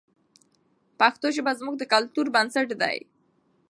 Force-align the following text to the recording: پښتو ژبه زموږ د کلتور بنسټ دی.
پښتو 0.99 1.27
ژبه 1.35 1.51
زموږ 1.59 1.75
د 1.79 1.83
کلتور 1.93 2.25
بنسټ 2.35 2.69
دی. 2.81 2.97